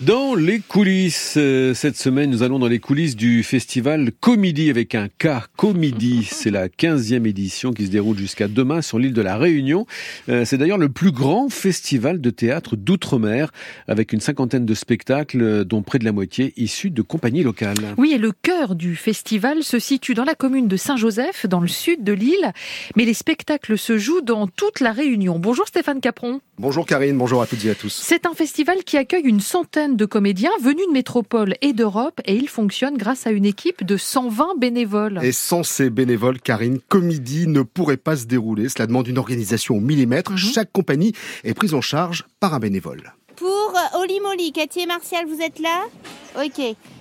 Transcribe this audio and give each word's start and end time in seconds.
Dans 0.00 0.34
les 0.34 0.60
coulisses, 0.60 1.34
euh, 1.36 1.74
cette 1.74 1.98
semaine, 1.98 2.30
nous 2.30 2.42
allons 2.42 2.58
dans 2.58 2.68
les 2.68 2.78
coulisses 2.78 3.16
du 3.16 3.42
festival 3.42 4.12
Comédie 4.18 4.70
avec 4.70 4.94
un 4.94 5.08
K, 5.08 5.28
Comédie. 5.58 6.26
C'est 6.30 6.50
la 6.50 6.68
15e 6.68 7.26
édition 7.26 7.74
qui 7.74 7.84
se 7.84 7.90
déroule 7.90 8.16
jusqu'à 8.16 8.48
demain 8.48 8.80
sur 8.80 8.98
l'île 8.98 9.12
de 9.12 9.20
la 9.20 9.36
Réunion. 9.36 9.84
Euh, 10.30 10.46
c'est 10.46 10.56
d'ailleurs 10.56 10.78
le 10.78 10.88
plus 10.88 11.12
grand 11.12 11.50
festival 11.50 12.22
de 12.22 12.30
théâtre 12.30 12.76
d'outre-mer 12.76 13.52
avec 13.88 14.14
une 14.14 14.20
cinquantaine 14.20 14.64
de 14.64 14.72
spectacles 14.72 15.42
euh, 15.42 15.64
dont 15.64 15.82
près 15.82 15.98
de 15.98 16.06
la 16.06 16.12
moitié 16.12 16.54
issus 16.56 16.88
de 16.88 17.02
compagnies 17.02 17.42
locales. 17.42 17.76
Oui, 17.98 18.12
et 18.14 18.18
le 18.18 18.32
cœur 18.32 18.76
du 18.76 18.96
festival 18.96 19.62
se 19.62 19.78
situe 19.78 20.14
dans 20.14 20.24
la 20.24 20.34
commune 20.34 20.66
de 20.66 20.78
Saint-Joseph, 20.78 21.44
dans 21.44 21.60
le 21.60 21.68
sud 21.68 22.04
de 22.04 22.14
l'île. 22.14 22.54
Mais 22.96 23.04
les 23.04 23.12
spectacles 23.12 23.76
se 23.76 23.98
jouent 23.98 24.22
dans 24.22 24.46
toute 24.46 24.80
la 24.80 24.92
Réunion. 24.92 25.38
Bonjour 25.38 25.68
Stéphane 25.68 26.00
Capron. 26.00 26.40
Bonjour 26.58 26.86
Karine, 26.86 27.18
bonjour 27.18 27.42
à 27.42 27.46
toutes 27.46 27.66
et 27.66 27.70
à 27.70 27.74
tous. 27.74 27.92
C'est 28.02 28.24
un 28.24 28.34
festival 28.34 28.82
qui 28.84 28.96
accueille 28.96 29.24
une 29.24 29.40
centaine 29.40 29.89
de 29.96 30.04
comédiens 30.04 30.50
venus 30.60 30.86
de 30.86 30.92
métropole 30.92 31.54
et 31.62 31.72
d'Europe 31.72 32.20
et 32.24 32.34
il 32.34 32.48
fonctionne 32.48 32.96
grâce 32.96 33.26
à 33.26 33.30
une 33.30 33.44
équipe 33.44 33.84
de 33.84 33.96
120 33.96 34.58
bénévoles. 34.58 35.20
Et 35.22 35.32
sans 35.32 35.62
ces 35.62 35.90
bénévoles, 35.90 36.40
Karine, 36.40 36.78
Comédie 36.88 37.46
ne 37.46 37.62
pourrait 37.62 37.96
pas 37.96 38.16
se 38.16 38.26
dérouler. 38.26 38.68
Cela 38.68 38.86
demande 38.86 39.08
une 39.08 39.18
organisation 39.18 39.76
au 39.76 39.80
millimètre. 39.80 40.36
Chaque 40.36 40.72
compagnie 40.72 41.12
est 41.44 41.54
prise 41.54 41.74
en 41.74 41.80
charge 41.80 42.24
par 42.40 42.54
un 42.54 42.58
bénévole. 42.58 43.12
Pour 43.36 43.74
Oli 44.00 44.20
Molly, 44.20 44.52
Cathy 44.52 44.80
et 44.80 44.86
Martial, 44.86 45.26
vous 45.26 45.40
êtes 45.40 45.58
là? 45.58 45.82
Ok. 46.36 46.60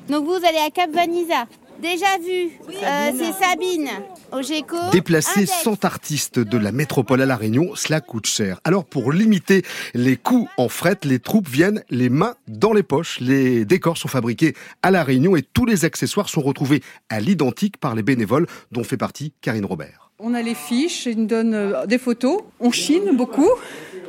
Donc 0.10 0.26
vous 0.26 0.46
allez 0.46 0.58
à 0.66 0.70
Cap 0.70 0.92
Vanisa. 0.92 1.46
Déjà 1.82 2.18
vu, 2.18 2.52
euh, 2.70 3.12
c'est 3.18 3.32
Sabine 3.32 3.90
au 4.34 4.42
GECO. 4.42 4.92
Déplacer 4.92 5.42
Index. 5.42 5.64
100 5.64 5.86
artistes 5.86 6.40
de 6.40 6.58
la 6.58 6.74
métropole 6.74 7.22
à 7.22 7.26
La 7.26 7.38
Réunion, 7.38 7.74
cela 7.76 8.02
coûte 8.02 8.26
cher. 8.26 8.60
Alors 8.66 8.84
pour 8.84 9.14
limiter 9.14 9.64
les 9.94 10.18
coûts 10.18 10.50
en 10.58 10.68
fret, 10.68 10.98
les 11.04 11.20
troupes 11.20 11.48
viennent 11.48 11.84
les 11.90 12.10
mains 12.10 12.36
dans 12.48 12.74
les 12.74 12.84
poches. 12.84 13.20
Les 13.22 13.64
décors 13.64 13.98
sont 13.98 14.10
fabriqués 14.10 14.56
à 14.84 14.92
La 14.92 15.04
Réunion 15.04 15.38
et 15.38 15.42
tous 15.42 15.66
les 15.66 15.86
accessoires 15.86 16.28
sont 16.28 16.42
retrouvés 16.42 16.84
à 17.10 17.22
l'identique 17.22 17.78
par 17.78 17.96
les 17.96 18.04
bénévoles 18.04 18.48
dont 18.72 18.84
fait 18.84 18.98
partie 18.98 19.32
Karine 19.42 19.66
Robert. 19.66 20.09
On 20.22 20.34
a 20.34 20.42
les 20.42 20.54
fiches, 20.56 21.06
ils 21.06 21.18
nous 21.18 21.26
donnent 21.28 21.54
euh, 21.54 21.86
des 21.86 21.98
photos, 21.98 22.42
on 22.60 22.72
chine 22.72 23.16
beaucoup, 23.16 23.48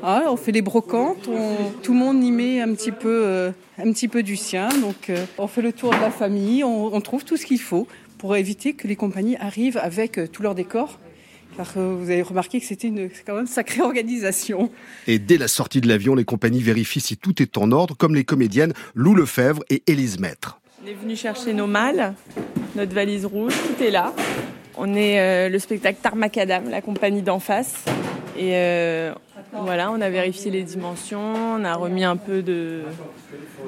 Ah, 0.03 0.25
on 0.29 0.37
fait 0.37 0.51
des 0.51 0.63
brocantes, 0.63 1.29
on- 1.29 1.71
tout 1.83 1.93
le 1.93 1.99
monde 1.99 2.25
y 2.25 2.33
met 2.33 2.61
un 2.61 2.73
petit 2.75 2.91
peu, 2.91 3.23
euh, 3.27 3.51
un 3.79 3.93
petit 3.93 4.09
peu 4.09 4.23
du 4.23 4.35
sien, 4.37 4.69
donc 4.81 5.11
euh, 5.11 5.25
on 5.39 5.47
fait 5.47 5.61
le 5.63 5.73
tour 5.73 5.91
de 5.95 6.01
la 6.01 6.11
famille, 6.11 6.65
on, 6.65 6.87
on 6.93 7.01
trouve 7.03 7.23
tout 7.25 7.37
ce 7.37 7.45
qu'il 7.47 7.61
faut 7.61 7.87
pour 8.19 8.35
éviter 8.35 8.73
que 8.73 8.89
les 8.89 8.97
compagnies 8.97 9.37
arrivent 9.37 9.77
avec 9.77 10.19
euh, 10.19 10.27
tout 10.27 10.43
leur 10.43 10.55
décor, 10.55 10.99
car 11.57 11.71
euh, 11.77 11.95
vous 12.01 12.11
avez 12.11 12.23
remarqué 12.23 12.59
que 12.61 12.67
c'était 12.67 12.89
une 12.89 13.11
c'est 13.13 13.25
quand 13.27 13.35
même 13.35 13.43
une 13.43 13.47
sacrée 13.47 13.83
organisation. 13.83 14.71
Et 15.07 15.19
dès 15.21 15.37
la 15.39 15.49
sortie 15.49 15.81
de 15.83 15.87
l'avion, 15.89 16.15
les 16.15 16.25
compagnies 16.25 16.63
vérifient 16.63 17.01
si 17.01 17.17
tout 17.19 17.41
est 17.43 17.57
en 17.59 17.71
ordre, 17.71 17.95
comme 17.97 18.15
les 18.17 18.25
comédiennes 18.25 18.73
Lou 18.95 19.15
Lefebvre 19.15 19.63
et 19.71 19.83
Élise 19.87 20.19
Maître. 20.19 20.61
On 20.83 20.89
est 20.89 20.95
venu 20.95 21.15
chercher 21.15 21.53
nos 21.53 21.67
malles, 21.67 22.15
notre 22.75 22.95
valise 22.95 23.27
rouge, 23.27 23.53
tout 23.77 23.85
est 23.85 23.91
là. 23.91 24.15
On 24.83 24.95
est 24.95 25.21
euh, 25.21 25.51
le 25.51 25.59
spectacle 25.59 25.99
Tarmacadam, 26.03 26.71
la 26.71 26.81
compagnie 26.81 27.21
d'en 27.21 27.39
face. 27.39 27.85
Et 28.35 28.53
euh, 28.55 29.13
voilà, 29.53 29.93
on 29.93 30.01
a 30.01 30.09
vérifié 30.09 30.51
les 30.51 30.63
dimensions, 30.63 31.35
on 31.59 31.65
a 31.65 31.75
remis 31.75 32.03
un 32.03 32.17
peu 32.17 32.41
de 32.41 32.85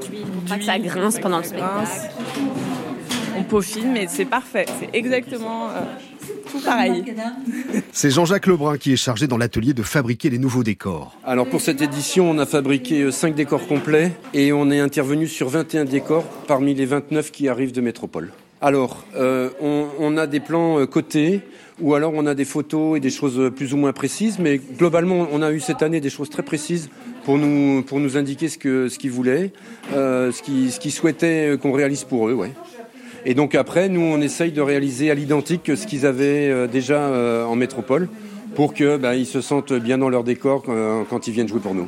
Pour 0.00 0.44
pas 0.48 0.56
que 0.56 0.64
ça 0.64 0.78
grince 0.78 1.20
pendant 1.20 1.36
le 1.36 1.44
spectacle. 1.44 2.14
On 3.36 3.42
peaufine, 3.42 3.92
mais 3.92 4.06
c'est 4.08 4.24
parfait. 4.24 4.64
C'est 4.80 4.88
exactement 4.94 5.68
euh, 5.68 5.82
tout 6.50 6.60
pareil. 6.60 7.04
C'est 7.92 8.10
Jean-Jacques 8.10 8.46
Lebrun 8.46 8.78
qui 8.78 8.94
est 8.94 8.96
chargé 8.96 9.26
dans 9.26 9.36
l'atelier 9.36 9.74
de 9.74 9.82
fabriquer 9.82 10.30
les 10.30 10.38
nouveaux 10.38 10.62
décors. 10.62 11.14
Alors 11.26 11.46
pour 11.46 11.60
cette 11.60 11.82
édition, 11.82 12.30
on 12.30 12.38
a 12.38 12.46
fabriqué 12.46 13.12
5 13.12 13.34
décors 13.34 13.66
complets 13.66 14.12
et 14.32 14.54
on 14.54 14.70
est 14.70 14.80
intervenu 14.80 15.26
sur 15.26 15.50
21 15.50 15.84
décors 15.84 16.24
parmi 16.46 16.72
les 16.74 16.86
29 16.86 17.30
qui 17.30 17.50
arrivent 17.50 17.72
de 17.72 17.82
métropole. 17.82 18.32
Alors, 18.64 19.04
euh, 19.16 19.50
on, 19.98 20.16
a 20.16 20.28
des 20.28 20.38
plans 20.38 20.78
euh, 20.78 20.86
cotés 20.86 21.40
ou 21.80 21.94
alors 21.94 22.12
on 22.14 22.26
a 22.26 22.34
des 22.34 22.44
photos 22.44 22.96
et 22.96 23.00
des 23.00 23.10
choses 23.10 23.36
euh, 23.40 23.50
plus 23.50 23.74
ou 23.74 23.76
moins 23.76 23.92
précises, 23.92 24.38
mais 24.38 24.60
globalement, 24.78 25.26
on 25.32 25.42
a 25.42 25.50
eu 25.50 25.58
cette 25.58 25.82
année 25.82 26.00
des 26.00 26.10
choses 26.10 26.30
très 26.30 26.44
précises 26.44 26.88
pour 27.24 27.38
nous, 27.38 28.16
indiquer 28.16 28.48
ce 28.48 28.58
qu'ils 28.58 29.10
voulaient, 29.10 29.50
ce 29.92 30.42
qu'ils 30.42 30.70
qu'ils 30.70 30.92
souhaitaient 30.92 31.56
qu'on 31.60 31.72
réalise 31.72 32.04
pour 32.04 32.28
eux. 32.28 32.38
Et 33.26 33.34
donc 33.34 33.56
après, 33.56 33.88
nous, 33.88 34.00
on 34.00 34.20
essaye 34.20 34.52
de 34.52 34.60
réaliser 34.60 35.10
à 35.10 35.14
l'identique 35.14 35.72
ce 35.74 35.86
qu'ils 35.86 36.06
avaient 36.06 36.68
déjà 36.68 37.46
en 37.46 37.54
métropole 37.54 38.08
pour 38.56 38.74
que 38.74 38.96
bah, 38.96 39.12
se 39.24 39.40
sentent 39.40 39.72
bien 39.72 39.98
dans 39.98 40.08
leur 40.08 40.24
décor 40.24 40.64
quand 40.64 41.28
ils 41.28 41.32
viennent 41.32 41.48
jouer 41.48 41.60
pour 41.60 41.74
nous. 41.74 41.86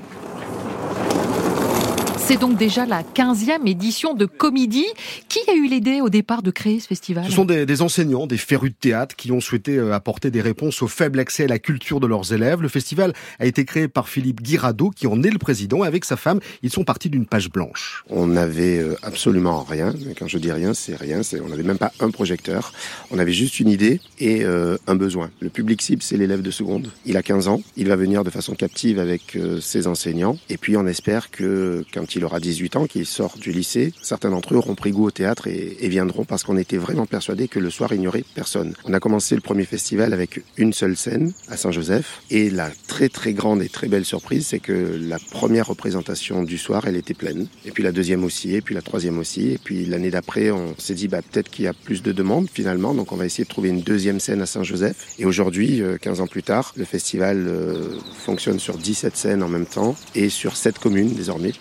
C'est 2.26 2.40
donc 2.40 2.56
déjà 2.56 2.86
la 2.86 3.02
15e 3.02 3.68
édition 3.68 4.14
de 4.14 4.24
Comédie. 4.24 4.86
Qui 5.28 5.40
a 5.46 5.52
eu 5.52 5.66
l'idée 5.66 6.00
au 6.00 6.08
départ 6.08 6.42
de 6.42 6.50
créer 6.50 6.80
ce 6.80 6.86
festival? 6.86 7.26
Ce 7.26 7.32
sont 7.32 7.44
des, 7.44 7.66
des 7.66 7.82
enseignants, 7.82 8.26
des 8.26 8.38
férus 8.38 8.70
de 8.70 8.76
théâtre 8.76 9.14
qui 9.14 9.30
ont 9.30 9.40
souhaité 9.40 9.76
euh, 9.76 9.92
apporter 9.92 10.30
des 10.30 10.40
réponses 10.40 10.80
au 10.80 10.88
faible 10.88 11.20
accès 11.20 11.44
à 11.44 11.48
la 11.48 11.58
culture 11.58 12.00
de 12.00 12.06
leurs 12.06 12.32
élèves. 12.32 12.62
Le 12.62 12.68
festival 12.68 13.12
a 13.38 13.44
été 13.44 13.66
créé 13.66 13.88
par 13.88 14.08
Philippe 14.08 14.40
Guirado, 14.40 14.88
qui 14.88 15.06
en 15.06 15.22
est 15.22 15.28
le 15.28 15.38
président. 15.38 15.84
Et 15.84 15.86
avec 15.86 16.06
sa 16.06 16.16
femme, 16.16 16.40
ils 16.62 16.70
sont 16.70 16.82
partis 16.82 17.10
d'une 17.10 17.26
page 17.26 17.50
blanche. 17.50 18.04
On 18.08 18.26
n'avait 18.26 18.78
euh, 18.78 18.96
absolument 19.02 19.62
rien. 19.62 19.92
Quand 20.18 20.26
je 20.26 20.38
dis 20.38 20.50
rien, 20.50 20.72
c'est 20.72 20.96
rien. 20.96 21.20
On 21.44 21.48
n'avait 21.48 21.62
même 21.62 21.76
pas 21.76 21.92
un 22.00 22.10
projecteur. 22.10 22.72
On 23.10 23.18
avait 23.18 23.34
juste 23.34 23.60
une 23.60 23.68
idée 23.68 24.00
et 24.18 24.44
euh, 24.44 24.78
un 24.86 24.94
besoin. 24.94 25.30
Le 25.40 25.50
public 25.50 25.82
cible, 25.82 26.02
c'est 26.02 26.16
l'élève 26.16 26.40
de 26.40 26.50
seconde. 26.50 26.90
Il 27.04 27.18
a 27.18 27.22
15 27.22 27.48
ans. 27.48 27.60
Il 27.76 27.88
va 27.88 27.96
venir 27.96 28.24
de 28.24 28.30
façon 28.30 28.54
captive 28.54 28.98
avec 28.98 29.36
euh, 29.36 29.60
ses 29.60 29.86
enseignants. 29.86 30.38
Et 30.48 30.56
puis, 30.56 30.78
on 30.78 30.86
espère 30.86 31.30
que 31.30 31.84
quand 31.92 32.13
il 32.16 32.24
aura 32.24 32.40
18 32.40 32.76
ans, 32.76 32.86
qu'il 32.86 33.06
sort 33.06 33.36
du 33.38 33.52
lycée, 33.52 33.92
certains 34.02 34.30
d'entre 34.30 34.54
eux 34.54 34.56
auront 34.56 34.74
pris 34.74 34.90
goût 34.90 35.06
au 35.06 35.10
théâtre 35.10 35.46
et, 35.48 35.76
viendront 35.88 36.24
parce 36.24 36.42
qu'on 36.42 36.56
était 36.56 36.78
vraiment 36.78 37.06
persuadés 37.06 37.46
que 37.46 37.60
le 37.60 37.70
soir, 37.70 37.92
il 37.92 38.00
n'y 38.00 38.08
aurait 38.08 38.24
personne. 38.34 38.74
On 38.84 38.94
a 38.94 39.00
commencé 39.00 39.36
le 39.36 39.40
premier 39.40 39.64
festival 39.64 40.12
avec 40.12 40.42
une 40.56 40.72
seule 40.72 40.96
scène 40.96 41.32
à 41.48 41.56
Saint-Joseph. 41.56 42.22
Et 42.30 42.50
la 42.50 42.70
très 42.88 43.08
très 43.08 43.32
grande 43.32 43.62
et 43.62 43.68
très 43.68 43.86
belle 43.86 44.04
surprise, 44.04 44.46
c'est 44.48 44.58
que 44.58 44.98
la 45.00 45.18
première 45.18 45.68
représentation 45.68 46.42
du 46.42 46.58
soir, 46.58 46.86
elle 46.86 46.96
était 46.96 47.14
pleine. 47.14 47.46
Et 47.64 47.70
puis 47.70 47.82
la 47.82 47.92
deuxième 47.92 48.24
aussi, 48.24 48.54
et 48.54 48.60
puis 48.60 48.74
la 48.74 48.82
troisième 48.82 49.18
aussi. 49.18 49.52
Et 49.52 49.58
puis 49.58 49.84
l'année 49.84 50.10
d'après, 50.10 50.50
on 50.50 50.74
s'est 50.78 50.94
dit, 50.94 51.06
bah, 51.06 51.20
peut-être 51.22 51.50
qu'il 51.50 51.64
y 51.64 51.68
a 51.68 51.74
plus 51.74 52.02
de 52.02 52.12
demandes 52.12 52.48
finalement. 52.52 52.94
Donc 52.94 53.12
on 53.12 53.16
va 53.16 53.26
essayer 53.26 53.44
de 53.44 53.48
trouver 53.48 53.68
une 53.68 53.82
deuxième 53.82 54.18
scène 54.18 54.42
à 54.42 54.46
Saint-Joseph. 54.46 55.14
Et 55.18 55.26
aujourd'hui, 55.26 55.80
euh, 55.80 55.96
15 55.98 56.20
ans 56.22 56.26
plus 56.26 56.42
tard, 56.42 56.72
le 56.76 56.84
festival 56.84 57.44
euh, 57.46 57.98
fonctionne 58.24 58.58
sur 58.58 58.78
17 58.78 59.16
scènes 59.16 59.42
en 59.42 59.48
même 59.48 59.66
temps 59.66 59.96
et 60.14 60.28
sur 60.28 60.56
7 60.56 60.78
communes 60.78 61.14
désormais. 61.14 61.52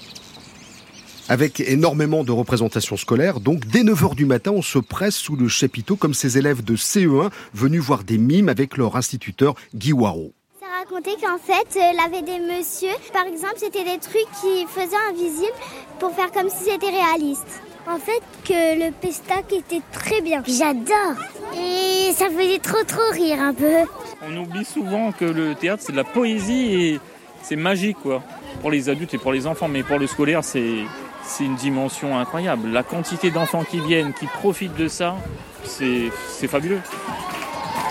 Avec 1.29 1.61
énormément 1.61 2.25
de 2.25 2.33
représentations 2.33 2.97
scolaires, 2.97 3.39
donc 3.39 3.65
dès 3.65 3.83
9h 3.83 4.13
du 4.13 4.25
matin, 4.25 4.51
on 4.51 4.61
se 4.61 4.77
presse 4.77 5.15
sous 5.15 5.37
le 5.37 5.47
chapiteau 5.47 5.95
comme 5.95 6.13
ces 6.13 6.37
élèves 6.37 6.63
de 6.63 6.75
CE1 6.75 7.31
venus 7.53 7.81
voir 7.81 8.03
des 8.03 8.17
mimes 8.17 8.49
avec 8.49 8.75
leur 8.75 8.97
instituteur 8.97 9.55
Guy 9.73 9.93
Waro. 9.93 10.33
Ça 10.59 10.65
racontait 10.79 11.15
qu'en 11.21 11.37
fait, 11.37 11.79
euh, 11.79 11.91
elle 11.91 11.99
avait 11.99 12.23
des 12.23 12.45
messieurs. 12.45 12.89
Par 13.13 13.25
exemple, 13.25 13.55
c'était 13.57 13.85
des 13.85 13.99
trucs 13.99 14.27
qui 14.41 14.65
faisaient 14.67 14.97
invisible 15.09 15.53
pour 15.97 16.13
faire 16.13 16.29
comme 16.31 16.49
si 16.49 16.65
c'était 16.65 16.89
réaliste. 16.89 17.61
En 17.87 17.97
fait, 17.97 18.21
que 18.43 18.85
le 18.85 18.91
pestac 18.91 19.51
était 19.53 19.81
très 19.93 20.21
bien. 20.21 20.43
J'adore. 20.45 21.23
Et 21.57 22.11
ça 22.13 22.29
faisait 22.29 22.59
trop 22.59 22.83
trop 22.85 23.11
rire 23.13 23.41
un 23.41 23.53
peu. 23.53 23.89
On 24.27 24.37
oublie 24.37 24.65
souvent 24.65 25.13
que 25.13 25.25
le 25.25 25.55
théâtre, 25.55 25.83
c'est 25.85 25.91
de 25.93 25.97
la 25.97 26.03
poésie 26.03 26.75
et 26.75 26.99
c'est 27.43 27.55
magique, 27.57 27.97
quoi. 28.01 28.23
Pour 28.61 28.71
les 28.71 28.89
adultes 28.89 29.13
et 29.13 29.17
pour 29.17 29.33
les 29.33 29.47
enfants, 29.47 29.67
mais 29.67 29.83
pour 29.83 29.99
le 29.99 30.07
scolaire, 30.07 30.43
c'est, 30.43 30.83
c'est 31.25 31.45
une 31.45 31.55
dimension 31.55 32.17
incroyable. 32.17 32.69
La 32.69 32.83
quantité 32.83 33.31
d'enfants 33.31 33.63
qui 33.63 33.79
viennent, 33.79 34.13
qui 34.13 34.27
profitent 34.27 34.75
de 34.75 34.87
ça, 34.87 35.15
c'est, 35.63 36.09
fabuleux. 36.47 36.79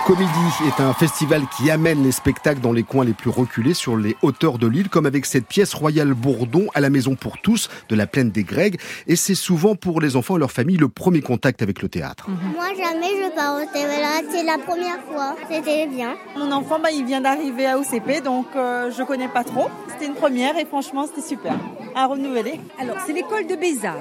Comédie 0.07 0.31
est 0.67 0.83
un 0.83 0.93
festival 0.93 1.43
qui 1.57 1.71
amène 1.71 2.03
les 2.03 2.11
spectacles 2.11 2.61
dans 2.61 2.73
les 2.73 2.83
coins 2.83 3.05
les 3.05 3.13
plus 3.13 3.31
reculés 3.31 3.73
sur 3.73 3.97
les 3.97 4.17
hauteurs 4.23 4.59
de 4.59 4.67
l'île, 4.67 4.89
comme 4.89 5.07
avec 5.07 5.27
cette 5.27 5.47
pièce 5.47 5.75
Royale 5.75 6.13
Bourdon 6.13 6.67
à 6.75 6.81
la 6.81 6.91
Maison 6.91 7.15
pour 7.15 7.39
tous 7.41 7.71
de 7.89 7.95
la 7.95 8.09
plaine 8.09 8.33
des 8.33 8.43
Grègues. 8.43 8.81
Et 9.07 9.15
c'est 9.15 9.37
souvent 9.37 9.77
pour 9.77 10.01
les 10.01 10.17
enfants 10.17 10.37
et 10.37 10.41
leurs 10.41 10.51
familles 10.51 10.77
le 10.77 10.89
premier 10.89 11.21
contact 11.21 11.63
avec 11.63 11.83
le 11.83 11.89
théâtre. 11.89 12.29
Moi, 12.29 12.67
jamais 12.77 13.11
je 13.23 13.35
pars 13.35 13.55
au 13.55 13.73
théâtre. 13.73 14.29
C'est 14.33 14.43
la 14.43 14.59
première 14.59 15.01
fois. 15.09 15.37
C'était 15.49 15.87
bien. 15.87 16.17
Mon 16.37 16.51
enfant, 16.51 16.81
bah, 16.83 16.91
il 16.91 17.05
vient 17.05 17.21
d'arriver 17.21 17.67
à 17.67 17.79
OCP, 17.79 18.25
donc 18.25 18.47
euh, 18.57 18.91
je 18.91 19.05
connais 19.05 19.29
pas 19.29 19.45
trop. 19.45 19.69
C'était 19.89 20.07
une 20.07 20.15
première 20.15 20.59
et 20.59 20.65
franchement, 20.65 21.07
c'était 21.07 21.27
super. 21.27 21.55
À 21.95 22.07
renouveler. 22.07 22.61
Alors, 22.79 22.97
c'est 23.07 23.13
l'école 23.13 23.47
de 23.47 23.57
Bézard. 23.57 23.97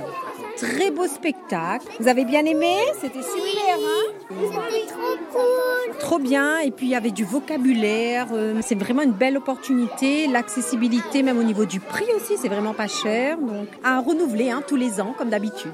Très 0.58 0.92
beau 0.92 1.08
spectacle. 1.08 1.88
Vous 2.00 2.08
avez 2.08 2.26
bien 2.26 2.46
aimé? 2.46 2.76
C'était 3.02 3.22
super, 3.22 3.76
hein? 3.76 4.14
C'était 4.30 4.88
trop 4.88 5.18
cool. 5.32 5.98
Trop 6.00 6.20
bien, 6.20 6.60
et 6.60 6.72
puis 6.72 6.88
il 6.88 6.90
y 6.90 6.96
avait 6.96 7.12
du 7.12 7.24
vocabulaire, 7.24 8.28
euh, 8.34 8.60
c'est 8.62 8.76
vraiment 8.76 9.02
une 9.02 9.12
belle 9.12 9.38
opportunité, 9.38 10.28
l'accessibilité 10.28 11.22
même 11.22 11.38
au 11.38 11.44
niveau 11.44 11.66
du 11.66 11.80
prix 11.80 12.06
aussi, 12.16 12.34
c'est 12.42 12.48
vraiment 12.48 12.74
pas 12.74 12.88
cher, 12.88 13.38
donc 13.38 13.68
à 13.84 14.00
renouveler 14.00 14.50
hein, 14.50 14.64
tous 14.68 14.76
les 14.76 15.00
ans 15.00 15.14
comme 15.18 15.30
d'habitude. 15.30 15.72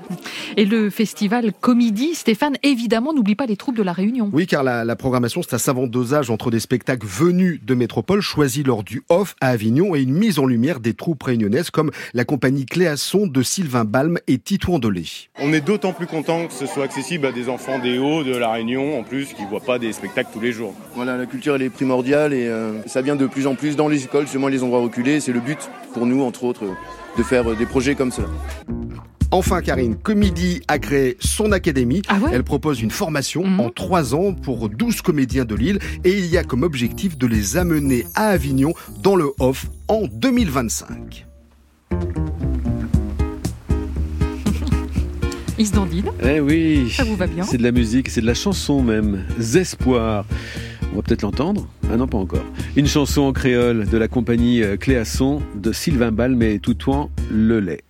Et 0.58 0.66
le 0.66 0.90
festival 0.90 1.54
Comédie, 1.60 2.14
Stéphane, 2.14 2.58
évidemment, 2.64 3.14
n'oublie 3.14 3.36
pas 3.36 3.46
les 3.46 3.58
troupes 3.58 3.76
de 3.76 3.84
la 3.84 3.94
Réunion. 3.94 4.30
Oui, 4.34 4.48
car 4.48 4.64
la, 4.64 4.84
la 4.84 4.96
programmation, 4.96 5.42
c'est 5.44 5.56
un 5.56 5.60
savant 5.60 5.88
dosage 5.88 6.30
entre 6.30 6.52
des 6.52 6.60
spectacles 6.60 7.08
venus 7.08 7.62
de 7.64 7.74
métropole, 7.74 8.22
choisis 8.22 8.66
lors 8.66 8.84
du 8.84 9.04
OFF 9.10 9.36
à 9.40 9.50
Avignon, 9.50 9.96
et 9.96 10.02
une 10.02 10.14
mise 10.14 10.40
en 10.40 10.46
lumière 10.46 10.80
des 10.80 10.94
troupes 10.94 11.24
réunionnaises 11.24 11.70
comme 11.70 11.92
la 12.14 12.26
compagnie 12.26 12.66
Cléasson 12.66 13.28
de 13.28 13.42
Sylvain 13.42 13.86
Balme 13.86 14.18
et 14.28 14.40
Tito 14.40 14.67
On 15.40 15.54
est 15.54 15.62
d'autant 15.62 15.94
plus 15.94 16.08
content 16.08 16.48
que 16.48 16.54
ce 16.54 16.66
soit 16.66 16.84
accessible 16.84 17.26
à 17.26 17.32
des 17.32 17.48
enfants 17.48 17.80
des 17.80 17.98
Hauts, 17.98 18.24
de 18.24 18.36
la 18.36 18.52
Réunion, 18.52 19.00
en 19.00 19.04
plus, 19.04 19.34
qui 19.34 19.44
ne 19.44 19.48
voient 19.48 19.62
pas 19.62 19.80
des 19.80 19.94
spectacles 19.94 20.30
tous 20.34 20.42
les 20.42 20.52
jours. 20.52 20.74
Voilà, 20.94 21.16
la 21.16 21.26
culture, 21.26 21.56
elle 21.56 21.62
est 21.62 21.70
primordiale 21.70 22.34
et 22.34 22.48
euh, 22.48 22.82
ça 22.86 23.02
vient 23.02 23.16
de 23.16 23.28
plus 23.28 23.48
en 23.48 23.56
plus 23.56 23.76
dans 23.76 23.88
les 23.88 24.04
écoles, 24.04 24.24
justement 24.24 24.50
les 24.50 24.64
endroits 24.64 24.82
reculés. 24.82 25.20
C'est 25.22 25.32
le 25.32 25.40
but 25.40 25.70
pour 25.94 26.06
nous, 26.06 26.22
entre 26.22 26.44
autres, 26.44 26.66
de 27.18 27.24
faire 27.24 27.56
des 27.56 27.66
projets 27.66 27.96
comme 27.96 28.12
cela. 28.12 28.28
Enfin, 29.32 29.62
Karine, 29.62 29.96
Comédie 29.96 30.62
a 30.68 30.80
créé 30.80 31.18
son 31.20 31.52
académie. 31.52 32.02
Elle 32.32 32.44
propose 32.44 32.82
une 32.82 32.92
formation 32.92 33.44
en 33.60 33.70
trois 33.70 34.16
ans 34.16 34.34
pour 34.34 34.70
12 34.70 35.02
comédiens 35.02 35.46
de 35.46 35.56
Lille 35.56 35.80
et 36.06 36.12
il 36.12 36.26
y 36.28 36.38
a 36.38 36.44
comme 36.44 36.64
objectif 36.64 37.18
de 37.18 37.28
les 37.28 37.58
amener 37.58 38.06
à 38.16 38.28
Avignon 38.28 38.74
dans 39.02 39.16
le 39.16 39.32
off 39.40 39.68
en 39.90 40.04
2025. 40.08 41.26
Il 45.60 45.66
se 45.66 45.74
dandine. 45.74 46.06
Eh 46.24 46.40
oui. 46.40 46.90
Ça 46.92 47.04
vous 47.04 47.16
va 47.16 47.28
bien 47.28 47.44
C'est 47.44 47.58
de 47.58 47.64
la 47.64 47.72
musique, 47.72 48.10
c'est 48.10 48.22
de 48.22 48.28
la 48.28 48.34
chanson 48.36 48.84
même. 48.84 49.24
Zespoir. 49.40 50.26
On 50.94 50.98
va 50.98 51.02
peut-être 51.02 51.24
l'entendre. 51.24 51.68
Ah 51.92 51.98
non, 51.98 52.08
pas 52.08 52.18
encore. 52.18 52.46
Une 52.76 52.88
chanson 52.88 53.22
en 53.22 53.34
créole 53.34 53.88
de 53.88 53.98
la 53.98 54.08
compagnie 54.08 54.62
euh, 54.62 54.78
Cléasson 54.78 55.42
de 55.56 55.72
Sylvain 55.72 56.12
Balme 56.12 56.42
et 56.44 56.60
Toutouan 56.60 57.10
Le 57.32 57.60
Lait. 57.60 57.82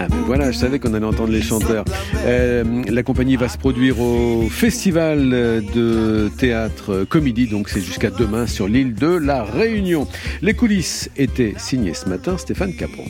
Ah 0.00 0.06
ben 0.08 0.16
voilà, 0.26 0.50
je 0.50 0.58
savais 0.58 0.78
qu'on 0.78 0.94
allait 0.94 1.06
entendre 1.06 1.32
les 1.32 1.42
chanteurs. 1.42 1.84
Euh, 2.24 2.82
la 2.88 3.02
compagnie 3.02 3.36
va 3.36 3.48
se 3.48 3.58
produire 3.58 4.00
au 4.00 4.48
festival 4.48 5.30
de 5.30 6.28
théâtre 6.38 7.04
Comédie, 7.08 7.46
donc 7.46 7.68
c'est 7.68 7.80
jusqu'à 7.80 8.10
demain 8.10 8.46
sur 8.46 8.68
l'île 8.68 8.94
de 8.94 9.08
la 9.08 9.44
Réunion. 9.44 10.06
Les 10.42 10.54
coulisses 10.54 11.10
étaient 11.16 11.54
signées 11.56 11.94
ce 11.94 12.08
matin 12.08 12.36
Stéphane 12.36 12.74
Capron. 12.74 13.04